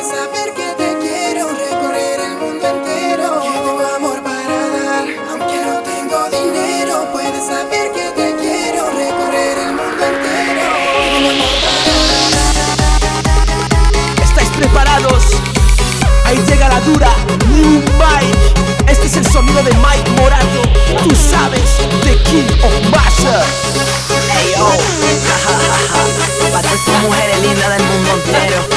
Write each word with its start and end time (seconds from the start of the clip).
Puedes 0.00 0.16
saber 0.18 0.48
que 0.54 0.66
te 0.78 0.96
quiero 0.98 1.46
recorrer 1.50 2.18
el 2.20 2.38
mundo 2.38 2.66
entero 2.68 3.42
tengo 3.42 3.86
amor 3.96 4.22
para 4.22 4.68
dar 4.78 5.04
Aunque 5.28 5.56
no 5.60 5.80
tengo 5.80 6.18
dinero 6.30 7.06
Puedes 7.12 7.44
saber 7.46 7.92
que 7.92 8.10
te 8.16 8.34
quiero 8.40 8.86
recorrer 8.88 9.58
el 9.58 9.72
mundo 9.74 10.04
entero 10.06 10.62
Estáis 14.24 14.48
preparados 14.56 15.22
Ahí 16.24 16.42
llega 16.48 16.68
la 16.70 16.80
dura 16.80 17.10
Mike 17.58 18.40
Este 18.88 19.06
es 19.06 19.16
el 19.18 19.26
sonido 19.30 19.62
de 19.64 19.72
Mike 19.74 20.10
Morato 20.18 20.62
Tú 21.04 21.14
sabes 21.14 21.76
de 22.04 22.16
quién 22.22 22.46
of 22.64 22.80
vaya 22.90 23.44
Hey 24.32 24.52
yo 24.56 24.64
oh. 24.64 24.76
mujer 27.06 27.30
el 27.34 27.44
hidra 27.44 27.68
del 27.68 27.82
mundo 27.82 28.10
entero 28.24 28.69